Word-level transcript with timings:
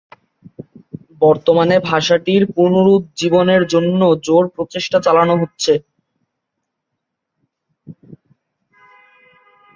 বর্তমানে 1.21 1.75
ভাষাটির 1.89 2.43
পুনরুজ্জীবনের 2.55 3.63
জন্য 3.73 4.01
জোর 4.25 4.43
প্রচেষ্টা 4.55 4.97
চালানো 5.05 5.35
হচ্ছে। 5.41 5.73